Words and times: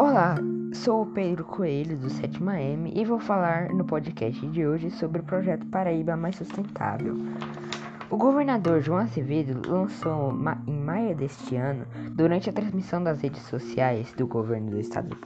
Olá, 0.00 0.34
sou 0.72 1.02
o 1.02 1.06
Pedro 1.06 1.44
Coelho 1.44 1.94
do 1.98 2.06
7M 2.08 2.90
e 2.96 3.04
vou 3.04 3.20
falar 3.20 3.68
no 3.68 3.84
podcast 3.84 4.46
de 4.46 4.66
hoje 4.66 4.90
sobre 4.90 5.20
o 5.20 5.22
projeto 5.22 5.66
Paraíba 5.66 6.16
Mais 6.16 6.36
Sustentável. 6.36 7.16
O 8.10 8.16
governador 8.16 8.80
João 8.80 8.98
Azevedo 8.98 9.62
lançou 9.70 10.32
em 10.66 10.80
maio 10.80 11.14
deste 11.14 11.54
ano, 11.54 11.86
durante 12.10 12.50
a 12.50 12.52
transmissão 12.52 13.04
das 13.04 13.20
redes 13.20 13.40
sociais 13.42 14.12
do 14.14 14.26
governo 14.26 14.72
do 14.72 14.80
estado, 14.80 15.16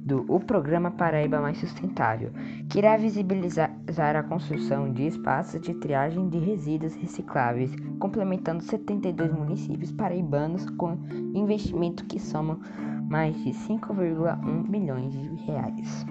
do, 0.00 0.24
o 0.26 0.40
programa 0.40 0.90
Paraíba 0.90 1.40
Mais 1.40 1.58
Sustentável, 1.58 2.32
que 2.68 2.78
irá 2.78 2.96
visibilizar 2.96 3.70
a 4.16 4.22
construção 4.24 4.92
de 4.92 5.06
espaços 5.06 5.60
de 5.60 5.72
triagem 5.74 6.28
de 6.28 6.38
resíduos 6.40 6.96
recicláveis, 6.96 7.76
complementando 8.00 8.64
72 8.64 9.32
municípios 9.32 9.92
paraibanos 9.92 10.68
com 10.70 10.98
investimento 11.32 12.04
que 12.06 12.18
somam 12.18 12.58
mais 13.08 13.36
de 13.44 13.50
5,1 13.50 14.68
milhões 14.68 15.12
de 15.12 15.28
reais. 15.44 16.04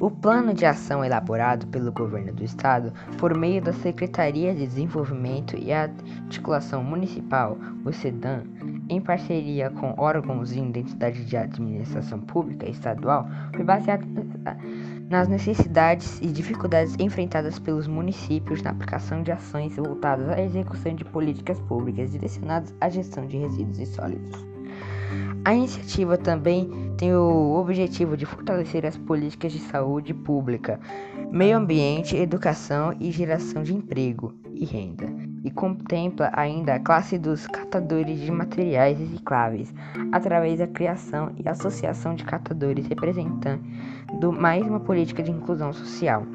O 0.00 0.10
plano 0.10 0.54
de 0.54 0.64
ação 0.64 1.04
elaborado 1.04 1.66
pelo 1.66 1.92
governo 1.92 2.32
do 2.32 2.42
estado 2.42 2.90
por 3.18 3.36
meio 3.36 3.60
da 3.60 3.70
Secretaria 3.74 4.54
de 4.54 4.66
Desenvolvimento 4.66 5.58
e 5.58 5.70
Articulação 5.70 6.82
Municipal, 6.82 7.58
o 7.84 7.92
SEDAM, 7.92 8.44
em 8.88 8.98
parceria 8.98 9.68
com 9.68 9.94
órgãos 9.98 10.54
de 10.54 10.58
identidade 10.58 11.22
de 11.26 11.36
administração 11.36 12.18
pública 12.18 12.66
estadual, 12.66 13.28
foi 13.54 13.62
baseado 13.62 14.06
nas 15.10 15.28
necessidades 15.28 16.18
e 16.22 16.28
dificuldades 16.28 16.96
enfrentadas 16.98 17.58
pelos 17.58 17.86
municípios 17.86 18.62
na 18.62 18.70
aplicação 18.70 19.22
de 19.22 19.32
ações 19.32 19.76
voltadas 19.76 20.30
à 20.30 20.40
execução 20.40 20.94
de 20.94 21.04
políticas 21.04 21.60
públicas 21.60 22.10
direcionadas 22.10 22.74
à 22.80 22.88
gestão 22.88 23.26
de 23.26 23.36
resíduos 23.36 23.78
e 23.78 23.84
sólidos. 23.84 24.49
A 25.44 25.54
iniciativa 25.54 26.16
também 26.16 26.70
tem 26.96 27.14
o 27.14 27.56
objetivo 27.58 28.16
de 28.16 28.26
fortalecer 28.26 28.84
as 28.84 28.96
políticas 28.96 29.52
de 29.52 29.58
saúde 29.58 30.12
pública, 30.12 30.78
meio 31.30 31.56
ambiente, 31.56 32.16
educação 32.16 32.94
e 33.00 33.10
geração 33.10 33.62
de 33.62 33.74
emprego 33.74 34.34
e 34.54 34.64
renda, 34.64 35.06
e 35.42 35.50
contempla 35.50 36.30
ainda 36.34 36.74
a 36.74 36.80
classe 36.80 37.18
dos 37.18 37.46
catadores 37.46 38.20
de 38.20 38.30
materiais 38.30 38.98
recicláveis, 38.98 39.72
através 40.12 40.58
da 40.58 40.66
criação 40.66 41.32
e 41.36 41.48
associação 41.48 42.14
de 42.14 42.24
catadores 42.24 42.86
representando 42.86 43.62
mais 44.32 44.62
uma 44.66 44.80
política 44.80 45.22
de 45.22 45.30
inclusão 45.30 45.72
social. 45.72 46.26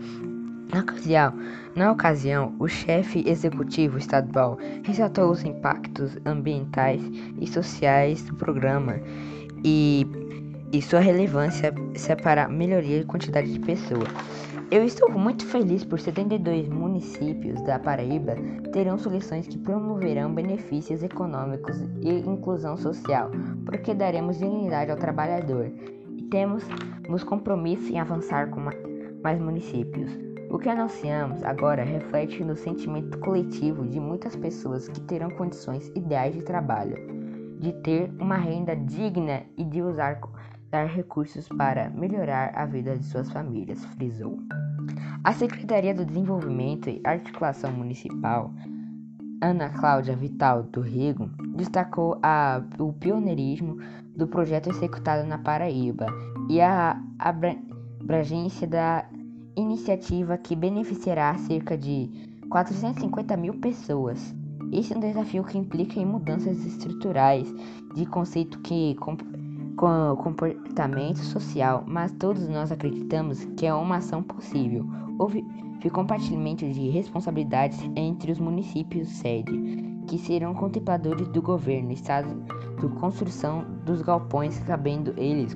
Na 0.72 0.82
ocasião, 0.82 1.34
na 1.76 1.92
ocasião, 1.92 2.56
o 2.60 2.68
chefe 2.68 3.24
executivo 3.28 3.98
estadual 3.98 4.58
ressaltou 4.84 5.32
os 5.32 5.44
impactos 5.44 6.18
ambientais 6.26 7.02
e 7.40 7.48
sociais 7.48 8.24
do 8.24 8.36
programa 8.36 9.00
e, 9.64 10.08
e 10.72 10.82
sua 10.82 11.00
relevância 11.00 11.74
para 12.24 12.48
melhoria 12.48 13.00
de 13.00 13.06
quantidade 13.06 13.52
de 13.52 13.60
pessoas. 13.60 14.10
Eu 14.72 14.84
estou 14.84 15.12
muito 15.12 15.46
feliz 15.46 15.86
por 15.86 16.00
72 16.00 16.68
municípios 16.68 17.62
da 17.62 17.78
Paraíba 17.78 18.36
terão 18.74 18.98
soluções 18.98 19.48
que 19.48 19.60
promoverão 19.60 20.34
benefícios 20.34 21.04
econômicos 21.04 21.80
e 22.02 22.10
inclusão 22.10 22.76
social, 22.76 23.30
porque 23.64 23.94
daremos 23.94 24.40
dignidade 24.40 24.90
ao 24.90 24.98
trabalhador 24.98 25.72
e 26.18 26.24
temos 26.24 26.64
nos 27.08 27.24
compromisso 27.24 27.94
em 27.94 28.00
avançar 28.00 28.50
com 28.50 28.62
mais 29.24 29.40
municípios. 29.40 30.25
O 30.56 30.58
que 30.58 30.70
anunciamos 30.70 31.44
agora 31.44 31.84
reflete 31.84 32.42
no 32.42 32.56
sentimento 32.56 33.20
coletivo 33.20 33.86
de 33.86 34.00
muitas 34.00 34.38
pessoas 34.38 34.88
que 34.88 35.02
terão 35.02 35.30
condições 35.32 35.92
ideais 35.94 36.34
de 36.34 36.44
trabalho, 36.44 36.96
de 37.60 37.74
ter 37.74 38.10
uma 38.22 38.38
renda 38.38 38.74
digna 38.74 39.44
e 39.58 39.66
de 39.66 39.82
usar 39.82 40.18
recursos 40.96 41.50
para 41.50 41.90
melhorar 41.90 42.54
a 42.56 42.66
vida 42.66 42.98
de 42.98 43.04
suas 43.04 43.30
famílias, 43.30 43.84
frisou. 43.84 44.40
A 45.26 45.34
Secretaria 45.34 45.94
do 45.94 46.06
Desenvolvimento 46.06 46.90
e 46.90 47.02
Articulação 47.04 47.74
Municipal, 47.74 48.50
Ana 49.42 49.70
Cláudia 49.72 50.16
Vital 50.16 50.64
do 50.64 50.80
Rego, 50.80 51.30
destacou 51.58 52.18
a, 52.24 52.64
o 52.80 52.94
pioneirismo 52.94 53.78
do 54.16 54.26
projeto 54.26 54.70
executado 54.70 55.28
na 55.28 55.38
Paraíba 55.38 56.06
e 56.50 56.62
a 56.62 56.98
abrangência 57.20 58.66
da 58.66 59.06
iniciativa 59.56 60.38
que 60.38 60.56
beneficiará 60.56 61.36
cerca 61.38 61.78
de 61.78 62.10
450 62.50 63.38
mil 63.38 63.54
pessoas. 63.56 64.34
Esse 64.72 64.94
é 64.94 64.98
um 64.98 65.00
desafio 65.00 65.44
que 65.44 65.58
implica 65.58 66.00
em 66.00 66.06
mudanças 66.06 66.66
estruturais 66.66 67.54
de 67.94 68.06
conceito 68.06 68.60
que 68.60 68.96
com, 68.96 69.16
com 69.76 70.16
comportamento 70.18 71.20
social, 71.20 71.84
mas 71.88 72.12
todos 72.14 72.48
nós 72.50 72.72
acreditamos 72.72 73.46
que 73.58 73.66
é 73.66 73.74
uma 73.74 73.98
ação 73.98 74.24
possível. 74.24 74.86
Houve 75.18 75.44
compartilhamento 75.92 76.68
de 76.68 76.90
responsabilidades 76.90 77.80
entre 77.96 78.32
os 78.32 78.40
municípios 78.40 79.08
sede, 79.08 79.52
que 80.08 80.18
serão 80.18 80.54
contempladores 80.54 81.28
do 81.28 81.42
governo, 81.42 81.92
estado 81.92 82.44
de 82.80 82.88
construção 83.00 83.66
dos 83.86 84.02
galpões, 84.02 84.60
cabendo 84.62 85.14
eles 85.16 85.56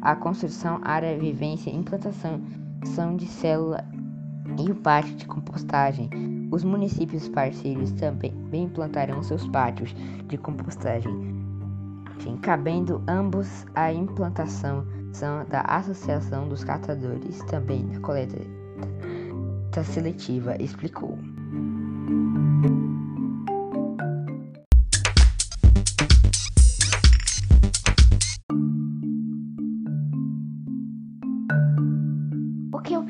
a 0.00 0.14
construção, 0.14 0.80
área, 0.82 1.18
vivência, 1.18 1.70
implantação 1.70 2.40
são 2.84 3.16
de 3.16 3.26
célula 3.26 3.84
e 4.58 4.70
o 4.70 4.74
pátio 4.74 5.14
de 5.16 5.26
compostagem. 5.26 6.08
Os 6.50 6.64
municípios 6.64 7.28
parceiros 7.28 7.92
também 7.92 8.32
implantarão 8.52 9.22
seus 9.22 9.46
pátios 9.48 9.94
de 10.26 10.38
compostagem, 10.38 11.12
cabendo 12.42 13.02
ambos 13.06 13.66
a 13.74 13.92
implantação 13.92 14.86
da 15.48 15.60
Associação 15.62 16.48
dos 16.48 16.64
Catadores, 16.64 17.38
também 17.44 17.86
da 17.88 18.00
coleta 18.00 18.36
seletiva, 19.84 20.56
explicou. 20.60 21.18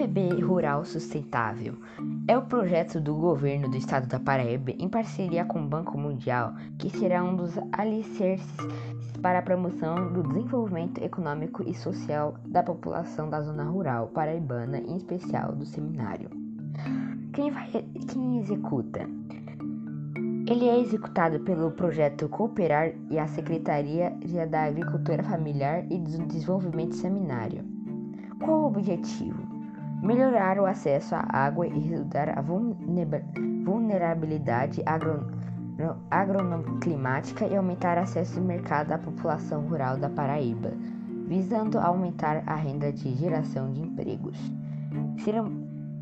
PB 0.08 0.40
Rural 0.40 0.84
Sustentável? 0.84 1.74
É 2.26 2.36
o 2.36 2.42
projeto 2.42 2.98
do 2.98 3.14
governo 3.14 3.68
do 3.68 3.76
estado 3.76 4.06
da 4.06 4.18
Paraíba 4.18 4.70
em 4.70 4.88
parceria 4.88 5.44
com 5.44 5.60
o 5.60 5.68
Banco 5.68 5.98
Mundial, 5.98 6.54
que 6.78 6.88
será 6.88 7.22
um 7.22 7.36
dos 7.36 7.52
alicerces 7.72 8.56
para 9.20 9.40
a 9.40 9.42
promoção 9.42 10.10
do 10.12 10.22
desenvolvimento 10.22 11.04
econômico 11.04 11.62
e 11.68 11.74
social 11.74 12.36
da 12.46 12.62
população 12.62 13.28
da 13.28 13.42
zona 13.42 13.64
rural 13.64 14.08
paraibana, 14.08 14.78
em 14.78 14.96
especial 14.96 15.54
do 15.54 15.66
seminário. 15.66 16.30
Quem, 17.34 17.50
vai, 17.50 17.68
quem 18.10 18.38
executa? 18.38 19.00
Ele 20.46 20.68
é 20.68 20.80
executado 20.80 21.40
pelo 21.40 21.70
projeto 21.72 22.28
Cooperar 22.30 22.92
e 23.10 23.18
a 23.18 23.26
Secretaria 23.26 24.16
da 24.48 24.64
Agricultura 24.64 25.22
Familiar 25.22 25.84
e 25.90 25.98
do 25.98 26.26
Desenvolvimento 26.26 26.94
Seminário. 26.94 27.62
Qual 28.42 28.62
o 28.62 28.66
objetivo? 28.68 29.57
Melhorar 30.02 30.58
o 30.58 30.66
acesso 30.66 31.14
à 31.14 31.24
água 31.30 31.66
e 31.66 31.78
reduzir 31.78 32.30
a 32.34 32.42
vulnerabilidade 33.64 34.82
agronoclimática 36.10 37.46
e 37.46 37.56
aumentar 37.56 37.98
acesso 37.98 38.38
ao 38.38 38.44
mercado 38.44 38.88
da 38.88 38.98
população 38.98 39.62
rural 39.62 39.96
da 39.96 40.08
Paraíba, 40.08 40.72
visando 41.26 41.78
aumentar 41.78 42.42
a 42.46 42.54
renda 42.54 42.92
de 42.92 43.14
geração 43.14 43.72
de 43.72 43.82
empregos. 43.82 44.38
Serão, 45.18 45.52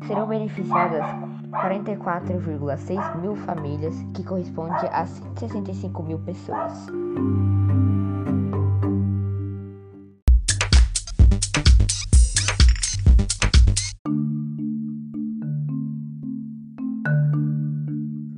serão 0.05 0.27
beneficiadas 0.27 1.05
44,6 1.51 3.21
mil 3.21 3.35
famílias, 3.35 3.95
que 4.13 4.23
corresponde 4.23 4.85
a 4.91 5.05
165 5.05 6.03
mil 6.03 6.19
pessoas. 6.19 6.87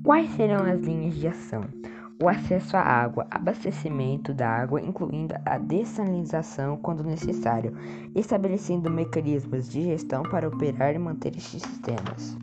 Quais 0.10 0.26
serão 0.32 0.66
as 0.66 0.82
linhas 0.82 1.14
de 1.14 1.28
ação? 1.28 1.66
O 2.20 2.28
acesso 2.28 2.76
à 2.76 2.82
água, 2.82 3.28
abastecimento 3.30 4.34
da 4.34 4.50
água, 4.50 4.82
incluindo 4.82 5.36
a 5.46 5.60
dessalinização 5.60 6.78
quando 6.78 7.04
necessário, 7.04 7.78
estabelecendo 8.16 8.90
mecanismos 8.90 9.70
de 9.70 9.84
gestão 9.84 10.24
para 10.24 10.48
operar 10.48 10.96
e 10.96 10.98
manter 10.98 11.38
estes 11.38 11.62
sistemas. 11.62 12.36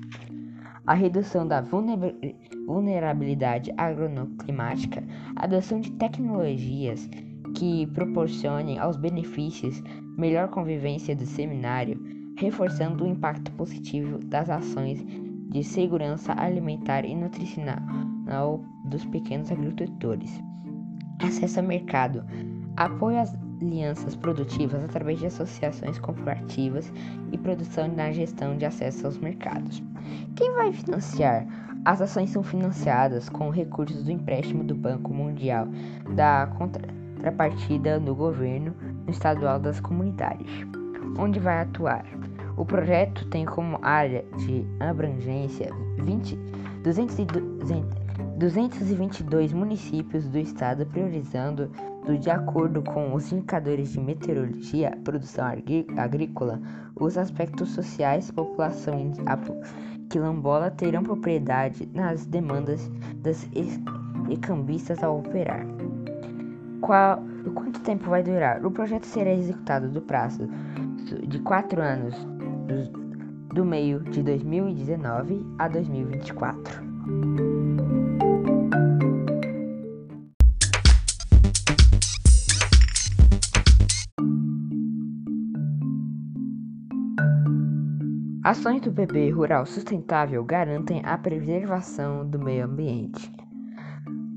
A 0.87 0.95
redução 0.95 1.45
da 1.45 1.61
vulnerabilidade 1.61 3.75
agronoclimática, 3.77 5.03
a 5.35 5.43
adoção 5.43 5.81
de 5.81 5.91
tecnologias 5.91 7.11
que 7.57 7.89
proporcionem 7.89 8.79
aos 8.79 8.97
benefícios 8.97 9.83
melhor 10.17 10.47
convivência 10.51 11.17
do 11.17 11.27
seminário, 11.27 12.01
reforçando 12.39 13.03
o 13.03 13.09
impacto 13.09 13.51
positivo 13.51 14.19
das 14.19 14.49
ações 14.49 15.05
de 15.57 15.65
segurança 15.65 16.35
alimentar 16.37 17.07
e 17.07 17.15
nutricional 17.15 18.61
dos 18.85 19.07
pequenos 19.07 19.51
agricultores, 19.51 20.43
acesso 21.19 21.61
ao 21.61 21.67
mercado, 21.67 22.23
apoio 22.77 23.19
às 23.19 23.35
alianças 23.63 24.15
produtivas 24.15 24.85
através 24.85 25.19
de 25.19 25.25
associações 25.25 25.99
cooperativas 25.99 26.93
e 27.33 27.39
produção 27.39 27.89
na 27.89 28.13
gestão 28.13 28.59
de 28.59 28.67
acesso 28.67 29.07
aos 29.07 29.17
mercados. 29.17 29.83
Quem 30.35 30.53
vai 30.53 30.75
financiar? 30.75 31.47
As 31.87 32.03
ações 32.03 32.29
são 32.29 32.43
financiadas 32.43 33.31
com 33.31 33.49
recursos 33.49 34.05
do 34.05 34.13
empréstimo 34.13 34.63
do 34.63 34.75
Banco 34.75 35.15
Mundial, 35.15 35.69
da 36.15 36.49
contrapartida 36.59 37.99
do 37.99 38.15
governo 38.15 38.75
estadual 39.09 39.59
das 39.59 39.81
comunidades, 39.81 40.67
onde 41.19 41.41
vai 41.41 41.63
atuar. 41.63 42.05
O 42.57 42.65
projeto 42.65 43.27
tem 43.29 43.45
como 43.45 43.79
área 43.83 44.25
de 44.39 44.65
abrangência 44.81 45.71
20, 45.99 46.37
200 46.83 47.17
222 48.39 49.53
municípios 49.53 50.29
do 50.29 50.39
estado, 50.39 50.85
priorizando 50.87 51.71
de 52.21 52.31
acordo 52.31 52.83
com 52.83 53.15
os 53.15 53.33
indicadores 53.33 53.93
de 53.93 54.01
meteorologia, 54.01 54.97
produção 55.03 55.47
agrícola, 55.97 56.61
os 56.95 57.19
aspectos 57.19 57.71
sociais, 57.71 58.31
população 58.31 59.13
quilombola 60.09 60.71
terão 60.71 61.03
propriedade 61.03 61.89
nas 61.93 62.27
demandas 62.27 62.91
das 63.17 63.49
recambistas 64.29 65.03
ao 65.03 65.19
operar. 65.19 65.67
Qual, 66.81 67.21
quanto 67.55 67.81
tempo 67.81 68.09
vai 68.09 68.23
durar? 68.23 68.65
O 68.65 68.71
projeto 68.71 69.05
será 69.05 69.33
executado 69.33 69.89
do 69.89 70.01
prazo 70.01 70.49
de 71.27 71.39
quatro 71.41 71.81
anos, 71.81 72.15
do, 72.67 73.55
do 73.55 73.65
meio 73.65 74.01
de 74.01 74.23
2019 74.23 75.47
a 75.59 75.69
2024. 75.69 76.87
Ações 88.47 88.81
do 88.81 88.93
bebê 88.93 89.29
rural 89.31 89.67
sustentável 89.67 90.45
garantem 90.45 91.03
a 91.05 91.19
preservação 91.19 92.25
do 92.25 92.39
meio 92.39 92.65
ambiente. 92.65 93.33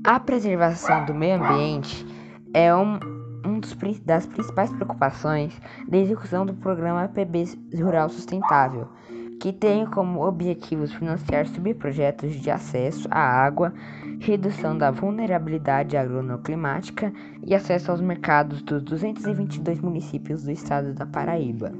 A 0.04 0.18
preservação 0.18 1.04
do 1.04 1.14
meio 1.14 1.40
ambiente 1.40 2.04
é 2.52 2.74
um, 2.74 2.98
um 3.44 3.60
dos, 3.60 3.76
das 4.04 4.26
principais 4.26 4.72
preocupações 4.72 5.52
da 5.88 5.98
execução 5.98 6.44
do 6.44 6.54
programa 6.54 7.08
PB 7.08 7.44
Rural 7.74 8.08
Sustentável, 8.08 8.88
que 9.40 9.52
tem 9.52 9.86
como 9.86 10.24
objetivos 10.24 10.92
financiar 10.92 11.46
subprojetos 11.46 12.34
de 12.34 12.50
acesso 12.50 13.08
à 13.10 13.20
água, 13.20 13.72
redução 14.20 14.76
da 14.76 14.90
vulnerabilidade 14.90 15.96
agronoclimática 15.96 17.12
e 17.46 17.54
acesso 17.54 17.90
aos 17.90 18.00
mercados 18.00 18.60
dos 18.62 18.82
222 18.82 19.80
municípios 19.80 20.44
do 20.44 20.50
estado 20.50 20.92
da 20.92 21.06
Paraíba. 21.06 21.72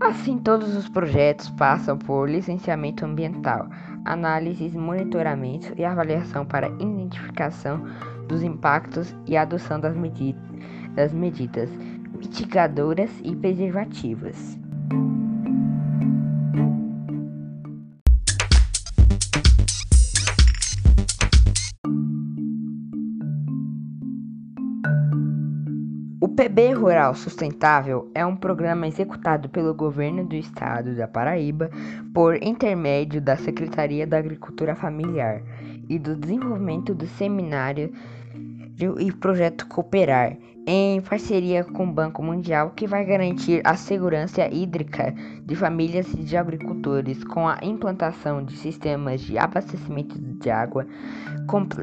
Assim, 0.00 0.38
todos 0.38 0.74
os 0.76 0.88
projetos 0.88 1.50
passam 1.50 1.96
por 1.98 2.28
licenciamento 2.28 3.04
ambiental, 3.04 3.68
análise, 4.04 4.70
monitoramento 4.76 5.74
e 5.76 5.84
avaliação 5.84 6.46
para 6.46 6.68
identificação 6.68 7.84
dos 8.30 8.44
impactos 8.44 9.14
e 9.26 9.36
adoção 9.36 9.80
das, 9.80 9.96
medi 9.96 10.36
das 10.94 11.12
medidas 11.12 11.68
mitigadoras 12.16 13.10
e 13.24 13.34
preservativas. 13.34 14.60
PB 26.40 26.72
Rural 26.72 27.14
Sustentável 27.14 28.10
é 28.14 28.24
um 28.24 28.34
programa 28.34 28.88
executado 28.88 29.50
pelo 29.50 29.74
governo 29.74 30.24
do 30.24 30.34
estado 30.34 30.96
da 30.96 31.06
Paraíba 31.06 31.68
por 32.14 32.42
intermédio 32.42 33.20
da 33.20 33.36
Secretaria 33.36 34.06
da 34.06 34.16
Agricultura 34.16 34.74
Familiar 34.74 35.42
e 35.86 35.98
do 35.98 36.16
Desenvolvimento 36.16 36.94
do 36.94 37.06
Seminário 37.06 37.92
e 38.98 39.12
Projeto 39.12 39.66
Cooperar, 39.66 40.36
em 40.66 41.00
parceria 41.00 41.64
com 41.64 41.84
o 41.84 41.92
Banco 41.92 42.22
Mundial, 42.22 42.70
que 42.70 42.86
vai 42.86 43.04
garantir 43.04 43.60
a 43.64 43.76
segurança 43.76 44.46
hídrica 44.46 45.14
de 45.44 45.56
famílias 45.56 46.06
de 46.06 46.36
agricultores 46.36 47.24
com 47.24 47.48
a 47.48 47.58
implantação 47.62 48.44
de 48.44 48.56
sistemas 48.56 49.20
de 49.20 49.38
abastecimento 49.38 50.18
de 50.18 50.50
água 50.50 50.86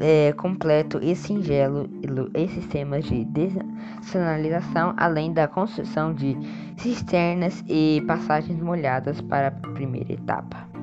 é, 0.00 0.32
completo 0.32 0.98
e 1.02 1.14
singelo 1.14 1.88
e 2.34 2.48
sistemas 2.48 3.04
de 3.04 3.24
desanalização, 3.26 4.94
além 4.96 5.32
da 5.32 5.46
construção 5.46 6.14
de 6.14 6.36
cisternas 6.78 7.62
e 7.68 8.02
passagens 8.06 8.58
molhadas 8.60 9.20
para 9.20 9.48
a 9.48 9.72
primeira 9.72 10.12
etapa. 10.12 10.77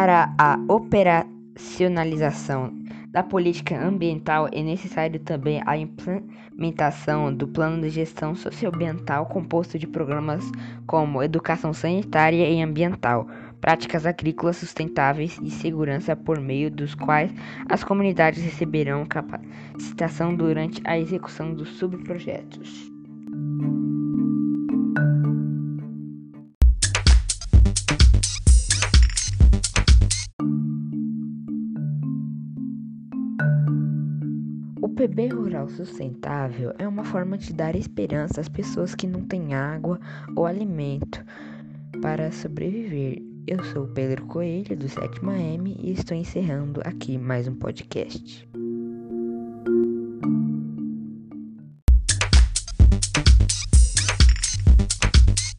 Para 0.00 0.32
a 0.38 0.58
operacionalização 0.66 2.72
da 3.08 3.22
política 3.22 3.78
ambiental 3.78 4.48
é 4.50 4.62
necessário 4.62 5.20
também 5.20 5.62
a 5.66 5.76
implementação 5.76 7.34
do 7.34 7.46
plano 7.46 7.82
de 7.82 7.90
gestão 7.90 8.34
socioambiental 8.34 9.26
composto 9.26 9.78
de 9.78 9.86
programas 9.86 10.42
como 10.86 11.22
educação 11.22 11.74
sanitária 11.74 12.48
e 12.48 12.62
ambiental, 12.62 13.28
práticas 13.60 14.06
agrícolas 14.06 14.56
sustentáveis 14.56 15.38
e 15.42 15.50
segurança 15.50 16.16
por 16.16 16.40
meio 16.40 16.70
dos 16.70 16.94
quais 16.94 17.30
as 17.68 17.84
comunidades 17.84 18.42
receberão 18.42 19.04
capacitação 19.04 20.34
durante 20.34 20.80
a 20.86 20.98
execução 20.98 21.52
dos 21.52 21.76
subprojetos. 21.76 22.90
Sustentável 35.76 36.74
é 36.78 36.86
uma 36.86 37.04
forma 37.04 37.38
de 37.38 37.52
dar 37.52 37.74
esperança 37.74 38.40
às 38.40 38.48
pessoas 38.48 38.94
que 38.94 39.06
não 39.06 39.22
têm 39.22 39.54
água 39.54 39.98
ou 40.36 40.46
alimento 40.46 41.24
para 42.02 42.30
sobreviver. 42.32 43.22
Eu 43.46 43.62
sou 43.64 43.86
Pedro 43.86 44.26
Coelho, 44.26 44.76
do 44.76 44.88
7 44.88 45.20
M, 45.24 45.76
e 45.80 45.92
estou 45.92 46.16
encerrando 46.16 46.80
aqui 46.84 47.16
mais 47.16 47.48
um 47.48 47.54
podcast. 47.54 48.48